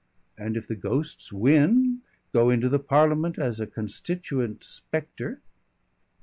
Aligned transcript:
And 0.35 0.57
if 0.57 0.67
the 0.67 0.73
ghosts 0.75 1.31
win, 1.31 2.01
go 2.33 2.49
into 2.49 2.67
the 2.69 2.79
Parliament 2.79 3.37
as 3.37 3.59
a 3.59 3.67
constituent 3.67 4.63
spectre.... 4.63 5.41